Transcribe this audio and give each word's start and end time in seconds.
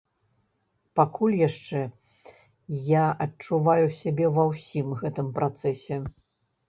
Пакуль 0.99 1.35
яшчэ 1.47 1.81
я 2.87 3.03
адчуваю 3.25 3.85
сябе 4.01 4.25
ва 4.39 4.43
ўсім 4.51 4.87
гэтым 5.03 5.27
працэсе. 5.41 6.05